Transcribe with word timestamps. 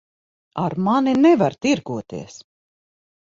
Ar 0.63 0.73
mani 0.85 1.13
nevar 1.25 1.53
tirgoties. 1.61 2.35